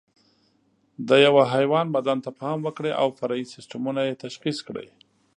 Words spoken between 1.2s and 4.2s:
یوه حیوان بدن ته پام وکړئ او فرعي سیسټمونه یې